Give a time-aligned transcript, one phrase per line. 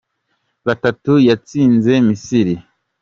[0.65, 2.55] batatu yatsinze Misiri.